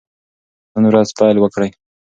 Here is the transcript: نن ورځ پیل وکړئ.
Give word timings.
نن 0.73 0.83
ورځ 0.87 1.07
پیل 1.17 1.37
وکړئ. 1.39 1.69